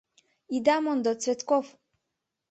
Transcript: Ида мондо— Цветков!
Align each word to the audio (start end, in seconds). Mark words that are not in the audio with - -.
Ида 0.55 0.75
мондо— 0.83 1.11
Цветков! 1.21 1.65